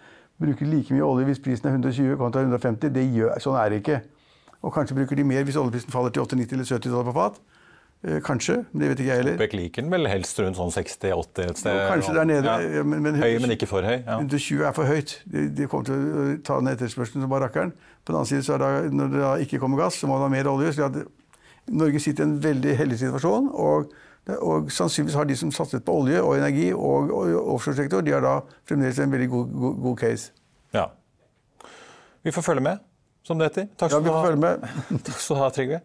[0.40, 2.94] bruker like mye olje hvis prisen er 120 kontra 150.
[2.94, 4.00] Det gjør, sånn er det ikke.
[4.62, 7.40] Og kanskje bruker de mer hvis oljeprisen faller til 80-90 eller 70 dollar per fat.
[8.00, 9.34] Eh, kanskje, men det vet ikke jeg heller.
[9.36, 11.80] OPEC liker den vel helst rundt sånn 60-80 et sted?
[11.90, 12.54] kanskje der nede.
[12.56, 12.84] Ja.
[12.84, 13.98] Men, men, høy, men ikke for høy?
[13.98, 14.16] Ja.
[14.22, 15.18] 120 er for høyt.
[15.28, 17.74] De, de, kommer til å ta ned etterspørselen som bare rakkeren.
[18.00, 20.16] På den annen side, så er det, når det da ikke kommer gass, så må
[20.16, 20.72] man ha mer olje.
[20.78, 21.04] så det,
[21.68, 23.52] Norge sitter i en veldig heldig situasjon.
[23.52, 23.92] Og,
[24.38, 28.24] og, sannsynligvis har de som satset på olje og energi og, og offshoresektor, de har
[28.24, 30.32] da fremdeles en veldig god, god, god, case.
[30.72, 30.88] Ja.
[32.24, 32.80] Vi får følge med,
[33.28, 33.68] som det heter.
[33.76, 34.56] Takk skal, ja,
[35.04, 35.84] du, ha, Trygve.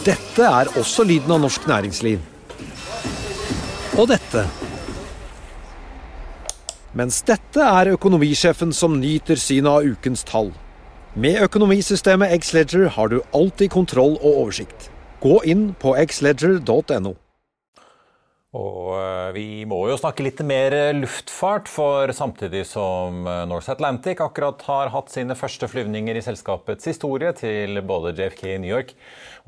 [0.00, 2.22] Dette er også lyden av norsk næringsliv.
[4.00, 4.46] Og dette.
[6.96, 10.54] Mens dette er økonomisjefen som nyter synet av ukens tall.
[11.12, 14.88] Med økonomisystemet Xledger har du alltid kontroll og oversikt.
[15.20, 17.18] Gå inn på xledger.no.
[18.50, 24.22] Og eh, vi må jo snakke litt mer luftfart, for samtidig som Norse North Atlantic
[24.24, 28.96] akkurat har hatt sine første flyvninger i selskapets historie til både JFK i New York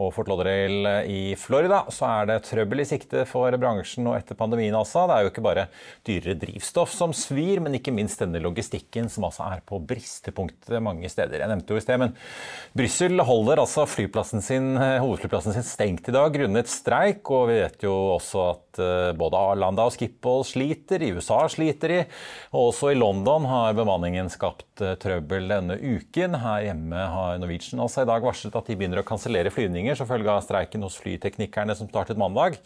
[0.01, 4.39] og Fort Lauderdale i Florida, så er det trøbbel i sikte for bransjen og etter
[4.39, 5.05] pandemien altså.
[5.09, 5.67] Det er jo ikke bare
[6.07, 11.11] dyrere drivstoff som svir, men ikke minst denne logistikken som altså er på bristepunktet mange
[11.13, 11.43] steder.
[11.43, 12.17] Jeg nevnte jo i sted, men
[12.77, 17.61] Brussel holder altså flyplassen sin, eh, hovedflyplassen sin stengt i dag grunnet streik, og vi
[17.61, 22.01] vet jo også at Eh, både Arlanda og Schiphol sliter, i USA sliter de.
[22.53, 26.39] Og også i London har bemanningen skapt eh, trøbbel denne uken.
[26.43, 30.09] Her hjemme har Norwegian altså i dag varslet at de begynner å kansellere flyvninger som
[30.09, 32.61] følge av streiken hos flyteknikerne som startet mandag.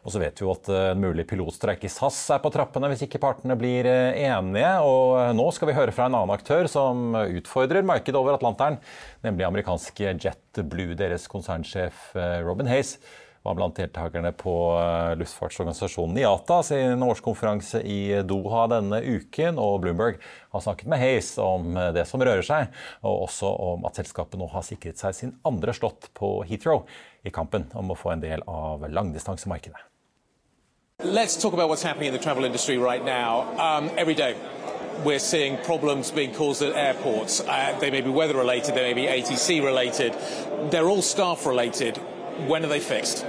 [0.00, 2.88] Og så vet vi jo at eh, en mulig pilotstreik i SAS er på trappene
[2.92, 4.74] hvis ikke partene blir enige.
[4.84, 8.76] Og nå skal vi høre fra en annen aktør som utfordrer markedet over Atlanteren,
[9.24, 10.98] nemlig amerikanske JetBlue.
[11.00, 12.12] Deres konsernsjef
[12.44, 12.98] Robin Hayes
[13.42, 19.58] var blant deltakerne på eh, luftfartsorganisasjonen IATA sin årskonferanse i Doha denne uken.
[19.58, 23.86] Og Bloomberg har snakket med Hays om eh, det som rører seg, og også om
[23.88, 26.84] at selskapet nå har sikret seg sin andre slått på Heathrow
[27.24, 29.86] i kampen om å få en del av langdistansemarkedet.
[31.02, 33.48] Let's talk about what's happening in the travel industry right now.
[33.56, 34.36] Um, every day,
[35.02, 37.40] we're seeing problems being caused at airports.
[37.40, 40.14] Uh, they may be weather related, they may be ATC related.
[40.70, 41.98] They're all staff related.
[42.46, 43.24] When are they fixed?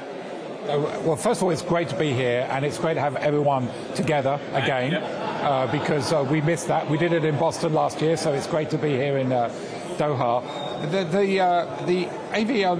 [0.64, 3.16] Uh, well, first of all, it's great to be here, and it's great to have
[3.16, 6.88] everyone together again uh, because uh, we missed that.
[6.90, 9.50] We did it in Boston last year, so it's great to be here in uh,
[9.98, 10.42] Doha.
[10.92, 12.08] The the uh, the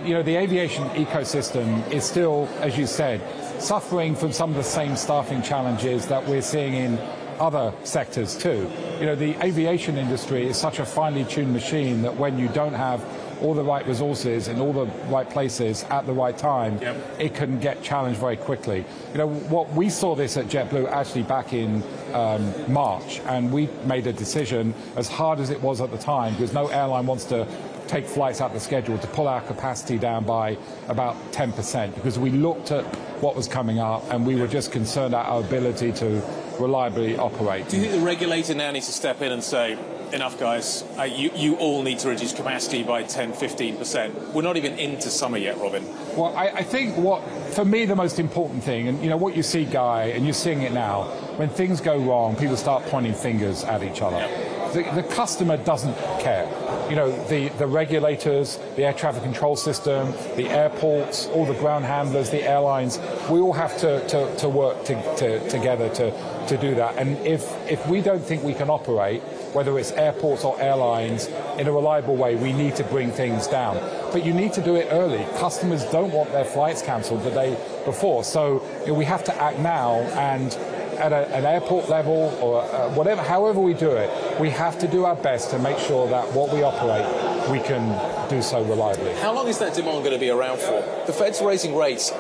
[0.08, 3.20] you know the aviation ecosystem is still, as you said,
[3.60, 7.00] suffering from some of the same staffing challenges that we're seeing in
[7.40, 8.72] other sectors too.
[9.00, 12.74] You know, the aviation industry is such a finely tuned machine that when you don't
[12.74, 13.04] have
[13.42, 16.98] all the right resources in all the right places at the right time, yep.
[17.20, 18.86] it can get challenged very quickly.
[19.12, 23.68] You know, what we saw this at JetBlue actually back in um, March, and we
[23.86, 27.26] made a decision as hard as it was at the time, because no airline wants
[27.26, 27.48] to
[27.88, 32.18] take flights out of the schedule to pull our capacity down by about 10% because
[32.18, 32.86] we looked at
[33.22, 36.24] what was coming up and we were just concerned about our ability to
[36.58, 37.68] reliably operate.
[37.68, 39.78] Do you think the regulator now needs to step in and say,
[40.14, 40.84] enough, guys.
[40.98, 44.34] Uh, you, you all need to reduce capacity by 10, 15%.
[44.34, 45.86] We're not even into summer yet, Robin.
[46.16, 49.36] Well, I, I, think what, for me, the most important thing, and you know, what
[49.36, 51.04] you see, Guy, and you're seeing it now,
[51.38, 54.28] when things go wrong, people start pointing fingers at each other.
[54.74, 56.48] The, the, customer doesn't care.
[56.90, 61.84] You know, the, the regulators, the air traffic control system, the airports, all the ground
[61.84, 62.98] handlers, the airlines,
[63.30, 66.12] we all have to, to, to work to, to, together to,
[66.52, 66.98] to do that.
[66.98, 69.22] And if, if we don't think we can operate,
[69.54, 73.76] whether it's airports or airlines, in a reliable way, we need to bring things down.
[74.12, 75.26] But you need to do it early.
[75.38, 77.52] Customers don't want their flights cancelled the day
[77.86, 78.24] before.
[78.24, 79.96] So you know, we have to act now
[80.30, 80.54] and
[81.00, 84.88] at a, an airport level or uh, whatever, however we do it, we have to
[84.88, 87.06] do our best to make sure that what we operate,
[87.50, 89.12] we can do so reliably.
[89.16, 90.84] How long is that demand going to be around for?
[91.08, 92.12] The Fed's raising rates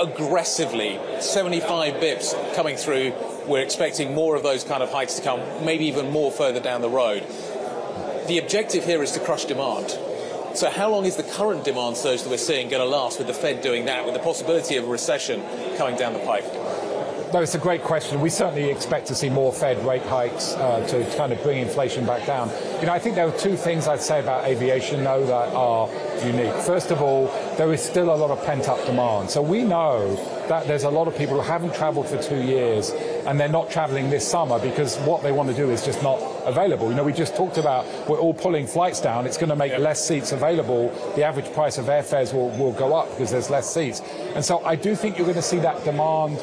[0.00, 3.12] aggressively, 75 bips coming through
[3.46, 6.80] we're expecting more of those kind of hikes to come, maybe even more further down
[6.80, 7.26] the road.
[8.26, 9.90] The objective here is to crush demand.
[10.54, 13.26] So, how long is the current demand surge that we're seeing going to last with
[13.26, 15.42] the Fed doing that, with the possibility of a recession
[15.76, 16.44] coming down the pipe?
[17.32, 18.20] No, it's a great question.
[18.20, 22.06] We certainly expect to see more Fed rate hikes uh, to kind of bring inflation
[22.06, 22.50] back down.
[22.80, 25.88] You know, I think there are two things I'd say about aviation, though, that are
[26.24, 26.54] unique.
[26.62, 27.26] First of all,
[27.56, 29.30] there is still a lot of pent up demand.
[29.30, 30.14] So we know
[30.48, 32.90] that there's a lot of people who haven't traveled for two years
[33.26, 36.20] and they're not traveling this summer because what they want to do is just not
[36.44, 36.90] available.
[36.90, 39.26] You know, we just talked about we're all pulling flights down.
[39.26, 40.90] It's going to make less seats available.
[41.16, 44.00] The average price of airfares will, will go up because there's less seats.
[44.34, 46.38] And so I do think you're going to see that demand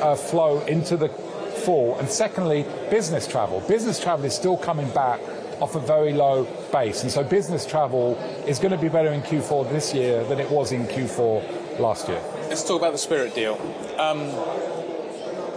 [0.00, 1.98] uh, flow into the fall.
[1.98, 3.60] And secondly, business travel.
[3.62, 5.20] Business travel is still coming back
[5.62, 7.02] off a very low base.
[7.02, 8.16] And so business travel
[8.48, 12.08] is going to be better in Q4 this year than it was in Q4 last
[12.08, 12.20] year.
[12.48, 13.54] Let's talk about the Spirit deal.
[13.96, 14.18] Um,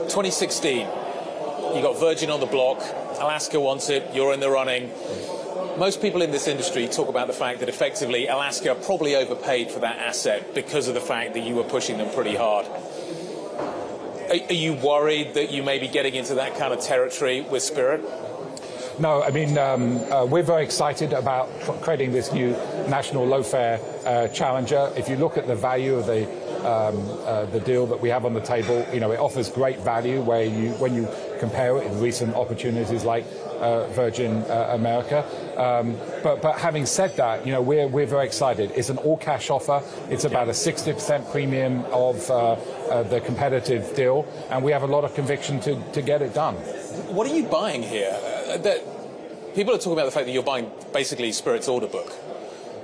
[0.05, 2.79] 2016, you got Virgin on the block,
[3.19, 4.91] Alaska wants it, you're in the running.
[5.79, 9.79] Most people in this industry talk about the fact that effectively Alaska probably overpaid for
[9.79, 12.67] that asset because of the fact that you were pushing them pretty hard.
[14.29, 17.63] Are, are you worried that you may be getting into that kind of territory with
[17.63, 18.05] Spirit?
[18.97, 21.49] No, I mean, um, uh, we're very excited about
[21.81, 22.51] creating this new
[22.87, 24.91] national low fare uh, challenger.
[24.95, 26.23] If you look at the value of the
[26.65, 29.79] um, uh, the deal that we have on the table, you know, it offers great
[29.79, 31.07] value where you when you
[31.39, 33.25] compare it with recent opportunities like
[33.59, 35.25] uh, Virgin uh, America.
[35.57, 38.71] Um, but, but having said that, you know, we're, we're very excited.
[38.75, 39.81] It's an all cash offer.
[40.09, 44.87] It's about a 60% premium of uh, uh, the competitive deal, and we have a
[44.87, 46.55] lot of conviction to, to get it done.
[47.13, 48.34] What are you buying here?
[48.45, 52.13] Uh, that, people are talking about the fact that you're buying basically Spirit's order book.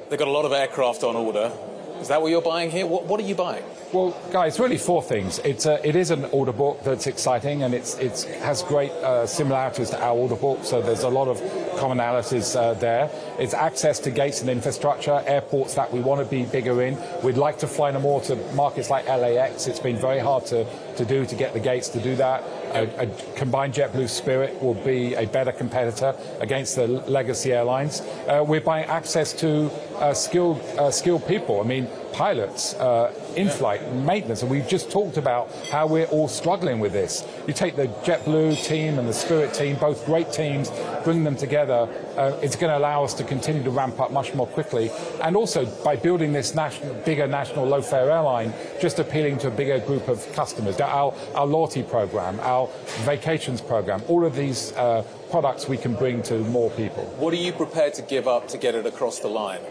[0.09, 1.51] They've got a lot of aircraft on order.
[1.99, 2.87] Is that what you're buying here?
[2.87, 3.63] What, what are you buying?
[3.93, 5.39] Well, guys, really four things.
[5.39, 9.27] It's a, it is an order book that's exciting and it's it's has great uh,
[9.27, 10.63] similarities to our order book.
[10.63, 11.41] So there's a lot of
[11.75, 13.11] commonalities uh, there.
[13.37, 16.97] It's access to gates and infrastructure, airports that we want to be bigger in.
[17.21, 19.67] We'd like to fly them more to markets like LAX.
[19.67, 22.43] It's been very hard to, to do to get the gates to do that.
[22.73, 27.99] A, a combined JetBlue Spirit will be a better competitor against the legacy airlines.
[28.25, 31.59] Uh, we're buying access to uh, skilled uh, skilled people.
[31.59, 36.79] I mean, pilots, uh, in-flight maintenance, and we've just talked about how we're all struggling
[36.79, 37.25] with this.
[37.47, 40.71] You take the JetBlue team and the Spirit team, both great teams,
[41.03, 41.87] bring them together.
[42.17, 44.91] Uh, it's going to allow us to continue to ramp up much more quickly,
[45.23, 49.79] and also by building this national, bigger national low-fare airline, just appealing to a bigger
[49.79, 50.79] group of customers.
[50.79, 52.69] Our, our loyalty program, our
[53.05, 57.05] vacations program, all of these uh, products we can bring to more people.
[57.17, 59.61] What are you prepared to give up to get it across the line?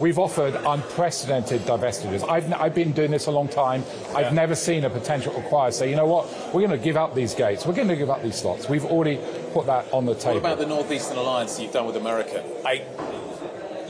[0.00, 2.26] We've offered unprecedented divestitures.
[2.26, 3.84] I've, I've been doing this a long time.
[4.14, 7.14] I've never seen a potential acquirer say, you know what, we're going to give up
[7.14, 7.66] these gates.
[7.66, 8.66] We're going to give up these slots.
[8.66, 9.20] We've already
[9.52, 10.40] put that on the table.
[10.40, 12.42] What about the Northeastern Alliance you've done with America?
[12.64, 12.82] I,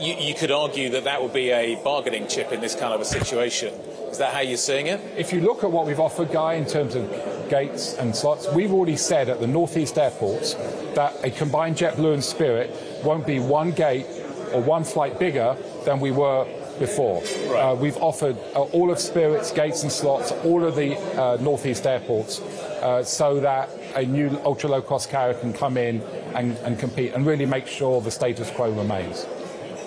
[0.01, 2.99] you, you could argue that that would be a bargaining chip in this kind of
[2.99, 3.73] a situation.
[4.09, 4.99] Is that how you're seeing it?
[5.15, 7.09] If you look at what we've offered, Guy, in terms of
[7.49, 10.55] gates and slots, we've already said at the Northeast airports
[10.95, 14.07] that a combined JetBlue and Spirit won't be one gate
[14.51, 16.45] or one flight bigger than we were
[16.79, 17.21] before.
[17.21, 17.71] Right.
[17.71, 21.85] Uh, we've offered uh, all of Spirit's gates and slots, all of the uh, northeast
[21.85, 26.01] airports, uh, so that a new ultra low cost carrier can come in
[26.33, 29.25] and, and, compete and really make sure the status quo remains.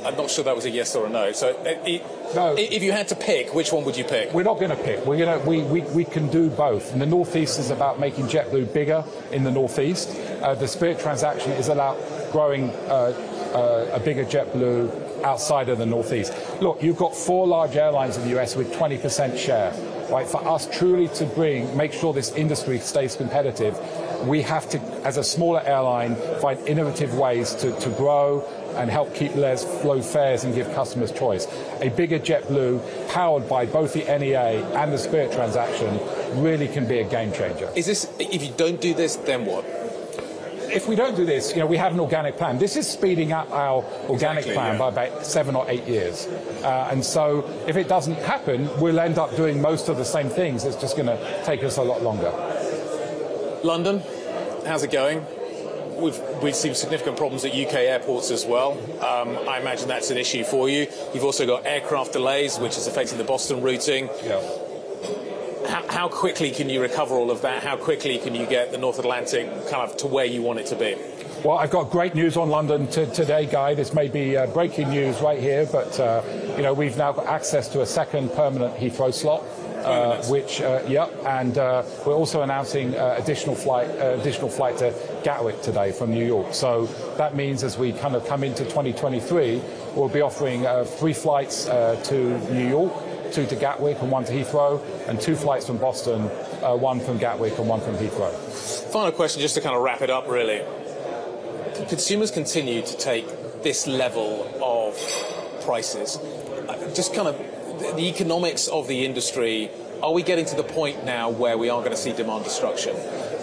[0.04, 1.32] I'm not sure that was a yes or a no.
[1.32, 2.04] So, uh, it,
[2.34, 2.54] no.
[2.58, 4.34] if you had to pick, which one would you pick?
[4.34, 5.04] We're not going to pick.
[5.06, 6.92] We're going to we, we, we can do both.
[6.92, 9.02] And the northeast is about making JetBlue bigger
[9.32, 10.10] in the northeast.
[10.42, 11.96] Uh, the Spirit transaction is about
[12.32, 16.32] growing a bigger JetBlue outside of the Northeast.
[16.60, 19.72] Look, you've got four large airlines in the US with 20% share.
[20.10, 23.78] Right, for us truly to bring, make sure this industry stays competitive,
[24.26, 29.14] we have to, as a smaller airline, find innovative ways to, to grow and help
[29.14, 31.46] keep less low fares and give customers choice.
[31.80, 35.98] A bigger JetBlue, powered by both the NEA and the Spirit transaction,
[36.42, 37.70] really can be a game changer.
[37.74, 39.64] Is this, if you don't do this, then what?
[40.70, 42.58] If we don't do this, you know, we have an organic plan.
[42.58, 44.78] This is speeding up our organic exactly, plan yeah.
[44.78, 46.26] by about seven or eight years.
[46.62, 50.28] Uh, and so if it doesn't happen, we'll end up doing most of the same
[50.28, 50.64] things.
[50.64, 52.30] It's just going to take us a lot longer.
[53.62, 54.02] London,
[54.66, 55.24] how's it going?
[55.96, 58.72] We've, we've seen significant problems at UK airports as well.
[59.04, 60.86] Um, I imagine that's an issue for you.
[61.14, 64.08] You've also got aircraft delays, which is affecting the Boston routing.
[64.24, 64.40] Yeah
[65.66, 67.62] how, how, quickly can you recover all of that?
[67.62, 70.66] How quickly can you get the North Atlantic kind of to where you want it
[70.66, 70.96] to be?
[71.44, 73.74] Well, I've got great news on London t- today, Guy.
[73.74, 76.22] This may be uh, breaking news right here, but uh,
[76.56, 79.44] you know we've now got access to a second permanent Heathrow slot.
[79.84, 84.94] Uh, which, uh, yep, and uh, we're also announcing uh, additional flight, additional flight to
[85.24, 86.54] Gatwick today from New York.
[86.54, 86.86] So
[87.18, 89.60] that means as we kind of come into 2023,
[89.94, 92.94] we'll be offering three flights to New York,
[93.34, 96.30] two to Gatwick and one to Heathrow, and two flights from Boston,
[96.62, 98.32] uh, one from Gatwick and one from Heathrow.
[98.92, 100.62] Final question, just to kind of wrap it up, really.
[101.88, 103.26] Consumers continue to take
[103.62, 104.94] this level of
[105.64, 106.16] prices.
[106.16, 107.36] Uh, just kind of
[107.96, 109.70] the economics of the industry.
[110.02, 112.94] Are we getting to the point now where we are going to see demand destruction?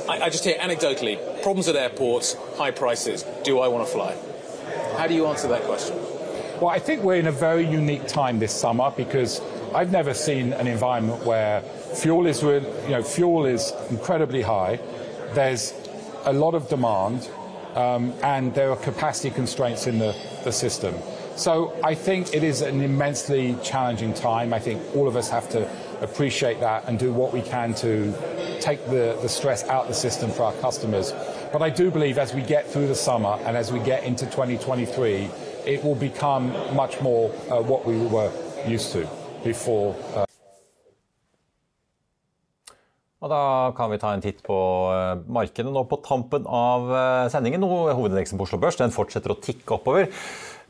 [0.07, 3.25] I, I just hear anecdotally problems at airports, high prices.
[3.43, 4.15] Do I want to fly?
[4.97, 5.97] How do you answer that question?
[6.61, 9.41] Well, I think we're in a very unique time this summer because
[9.73, 14.79] I've never seen an environment where fuel is, you know, fuel is incredibly high.
[15.33, 15.73] There's
[16.25, 17.29] a lot of demand,
[17.75, 20.95] um, and there are capacity constraints in the, the system.
[21.37, 24.53] So I think it is an immensely challenging time.
[24.53, 25.69] I think all of us have to
[26.01, 28.13] appreciate that and do what we can to
[28.59, 31.13] take the, the stress out of the system for our customers.
[31.53, 34.25] But I do believe as we get through the summer and as we get into
[34.25, 35.29] 2023,
[35.65, 38.31] it will become much more uh, what we were
[38.67, 39.95] used to before.
[40.15, 40.25] Uh
[43.21, 43.41] Og Da
[43.77, 44.55] kan vi ta en titt på
[44.89, 47.61] eh, markedet nå på tampen av eh, sendingen.
[47.61, 50.09] Hovedindeksen på Oslo Børs den fortsetter å tikke oppover.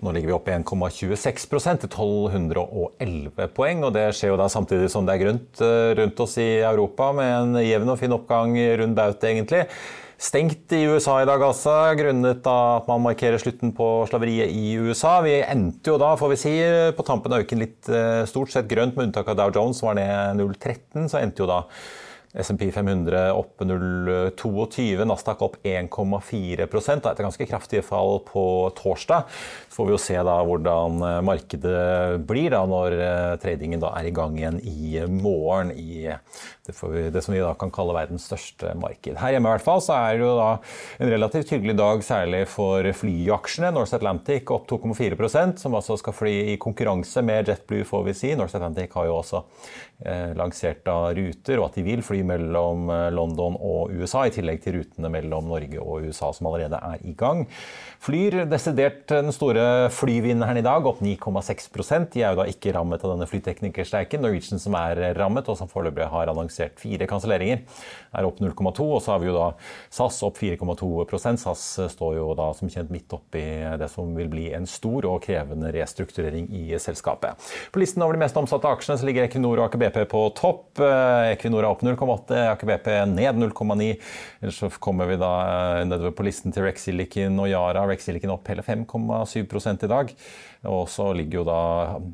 [0.04, 3.86] Nå ligger vi oppe i 1,26% til 1211 poeng.
[3.88, 7.14] og Det skjer jo da samtidig som det er grønt eh, rundt oss i Europa,
[7.16, 9.64] med en jevn og fin oppgang rundt baut, egentlig.
[10.22, 15.16] Stengt i USA i dag, altså, grunnet at man markerer slutten på slaveriet i USA.
[15.26, 16.54] Vi endte jo da, får vi si,
[16.94, 17.90] på tampen av uken litt
[18.30, 21.10] stort sett grønt, med unntak av Dow Jones, som var ned 0,13.
[21.10, 21.64] Så endte jo da
[22.32, 28.44] SMP 500 opp 0,22, Nasdaq opp 1,4% Etter ganske kraftige fall på
[28.78, 29.28] torsdag.
[29.68, 33.92] Så får vi jo se da hvordan eh, markedet blir da når eh, tradingen da
[34.00, 36.08] er i gang igjen i morgen i
[36.68, 39.16] det, vi, det, som vi da kan kalle verdens største marked.
[39.18, 40.50] Her hjemme i hvert fall så er det jo da
[41.02, 43.72] en relativt hyggelig dag, særlig for flyaksjene.
[43.74, 48.34] North Atlantic opp 2,4% som altså skal fly i konkurranse med JetBlue, får vi si.
[48.38, 49.42] North Atlantic har jo også
[50.06, 54.36] eh, lansert da ruter, og at de vil fly mellom eh, London og USA, i
[54.36, 57.48] tillegg til rutene mellom Norge og USA som allerede er i gang.
[58.02, 61.68] Flyr desidert den store flyvinneren i dag, opp 9,6
[62.14, 64.22] De er jo da ikke rammet av denne flyteknikerstreiken.
[64.22, 66.51] Norwegian som er rammet, og som foreløpig har annonsert
[66.82, 67.64] fire kanselleringer,
[68.12, 68.86] er opp 0,2.
[68.86, 69.48] Og så har vi jo da
[69.94, 73.44] SAS opp 4,2% SAS står jo da som kjent midt oppi
[73.80, 77.40] det som vil bli en stor og krevende restrukturering i selskapet.
[77.72, 80.82] På listen over de mest omsatte aksjene så ligger Equinor og Aker BP på topp.
[81.32, 83.92] Equinor er opp 0,8, Aker BP ned 0,9.
[84.42, 85.34] Ellers så kommer vi da
[85.88, 87.86] nedover på listen til Rex Silicon og Yara.
[87.90, 90.16] Rex Silicon opp hele 5,7% i dag.
[90.70, 91.62] Og så ligger jo da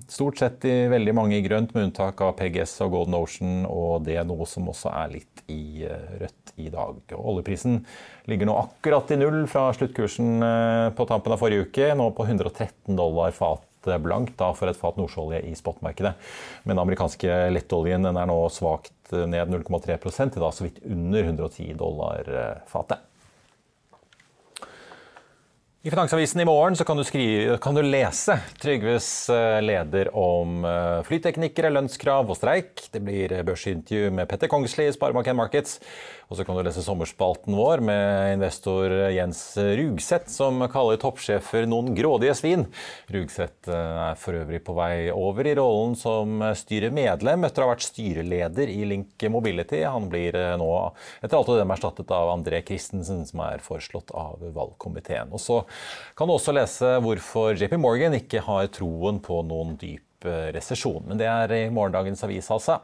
[0.08, 4.06] stort sett i veldig mange i grønt, med unntak av PGS og Golden Ocean, og
[4.08, 7.02] det er noe som også er litt i eh, rødt i dag.
[7.18, 7.82] Og oljeprisen
[8.32, 12.28] ligger nå akkurat i null fra sluttkursen eh, på tampen av forrige uke, nå på
[12.30, 13.66] 113 dollar fat
[14.04, 16.14] blankt da, for et fat nordsjøolje i spotmarkedet.
[16.66, 21.24] Men den amerikanske lettoljen den er nå svakt ned 0,3 til da så vidt under
[21.24, 23.07] 110 dollar eh, fatet.
[25.88, 31.00] I Finansavisen i morgen kan du, skrive, kan du, lese Trygves eh, leder om eh,
[31.08, 32.90] flyteknikere, lønnskrav og streik.
[32.92, 35.78] Det blir børsintervju med Petter Kongsli i Sparebank Markets.
[36.28, 41.94] Og så kan du lese sommerspalten vår med investor Jens Rugseth, som kaller toppsjefer noen
[41.96, 42.68] grådige svin.
[43.16, 47.78] Rugseth eh, er for øvrig på vei over i rollen som styremedlem etter å ha
[47.78, 49.86] vært styreleder i Link Mobility.
[49.88, 50.70] Han blir nå
[51.22, 55.32] etter alt å dem erstattet av André Christensen, som er foreslått av valgkomiteen.
[55.32, 55.62] Og så
[56.18, 61.04] kan du også lese hvorfor JP Morgan ikke har troen på noen dyp eh, resesjon.
[61.06, 62.80] Men det er i morgendagens avis, altså.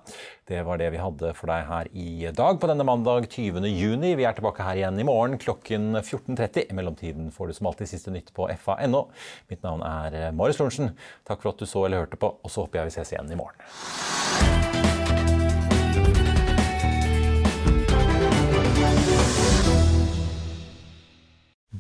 [0.45, 3.65] Det var det vi hadde for deg her i dag på denne mandag 20.
[3.71, 4.13] juni.
[4.19, 6.67] Vi er tilbake her igjen i morgen klokken 14.30.
[6.69, 9.07] I mellomtiden får du som alltid siste nytt på fa.no.
[9.49, 10.93] Mitt navn er eh, Marius Lorentzen.
[11.25, 13.33] Takk for at du så eller hørte på, og så håper jeg vi ses igjen
[13.33, 14.82] i morgen.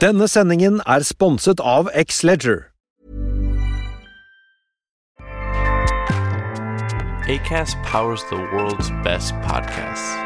[0.01, 2.71] Denne sendingen er sponset av X-Leger.
[7.29, 10.17] ACAST powers the world's best podcasts.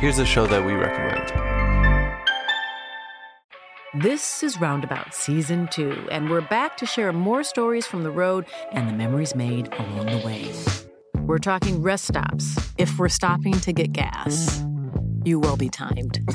[0.00, 1.22] Here's a show that we recommend.
[4.02, 8.44] This is Roundabout Season 2, and we're back to share more stories from the road
[8.72, 10.50] and the memories made along the way.
[11.28, 14.64] We're talking rest stops, if we're stopping to get gas
[15.24, 16.18] you will be timed.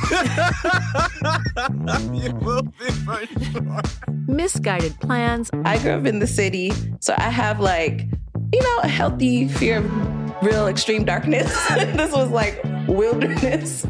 [2.14, 3.82] you will be for sure.
[4.28, 5.50] Misguided plans.
[5.64, 8.08] I grew up in the city, so I have like,
[8.54, 11.52] you know, a healthy fear of real extreme darkness.
[11.76, 13.86] this was like wilderness.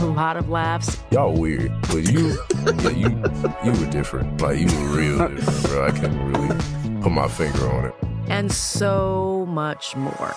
[0.00, 0.98] A lot of laughs.
[1.10, 3.22] Y'all weird, but you, yeah, you,
[3.64, 4.40] you were different.
[4.40, 5.86] Like you were real different, bro.
[5.86, 7.94] I can't really put my finger on it.
[8.28, 10.36] And so much more.